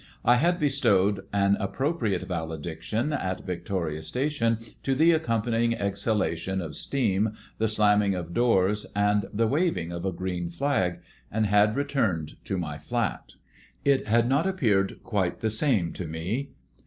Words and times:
I 0.25 0.37
had 0.37 0.59
bestowed 0.59 1.27
an 1.31 1.57
appropriate 1.59 2.23
valediction 2.23 3.13
at 3.13 3.45
Victoria 3.45 4.01
Station 4.01 4.57
to 4.81 4.95
the 4.95 5.11
accompanying 5.11 5.75
exhalation 5.75 6.59
of 6.59 6.75
steam, 6.75 7.33
the 7.59 7.67
slamming 7.67 8.15
of 8.15 8.33
doors, 8.33 8.87
and 8.95 9.27
the 9.31 9.45
waving 9.45 9.91
of 9.91 10.03
a 10.03 10.11
green 10.11 10.49
flag, 10.49 11.01
and 11.31 11.45
had 11.45 11.75
returned 11.75 12.43
to 12.45 12.57
my 12.57 12.79
flat. 12.79 13.35
It 13.85 14.07
had 14.07 14.27
not 14.27 14.47
appeared 14.47 15.03
quite 15.03 15.41
the 15.41 15.51
same 15.51 15.93
to 15.93 16.07
me. 16.07 16.49